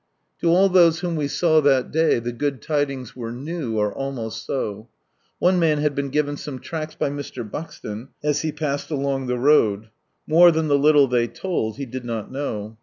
[0.39, 4.47] To all those whom we saw that day the good tidings were new or almost
[4.47, 4.89] so.
[5.37, 7.47] One man had been given some tracts by Mr.
[7.47, 9.89] Buxton as he passed along the road—
[10.25, 12.79] more than the little ihey told, he did not know.